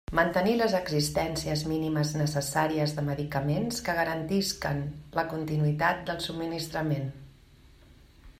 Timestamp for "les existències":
0.59-1.63